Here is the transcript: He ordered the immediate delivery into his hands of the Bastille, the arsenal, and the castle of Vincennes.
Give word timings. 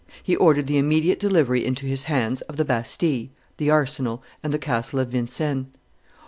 He 0.23 0.35
ordered 0.35 0.65
the 0.65 0.79
immediate 0.79 1.19
delivery 1.19 1.63
into 1.63 1.85
his 1.85 2.05
hands 2.05 2.41
of 2.49 2.57
the 2.57 2.65
Bastille, 2.65 3.27
the 3.57 3.69
arsenal, 3.69 4.23
and 4.41 4.51
the 4.51 4.57
castle 4.57 4.97
of 4.97 5.09
Vincennes. 5.09 5.67